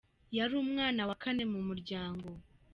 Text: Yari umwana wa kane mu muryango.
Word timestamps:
Yari 0.37 0.53
umwana 0.63 1.01
wa 1.09 1.15
kane 1.23 1.43
mu 1.53 1.59
muryango. 1.67 2.27